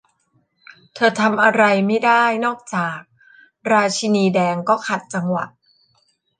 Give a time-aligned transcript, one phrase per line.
[0.93, 2.99] เธอทำอะไรไม่ได้นอกจาก
[3.71, 5.45] 'ราชินีแดงก็ขัดจังหวะ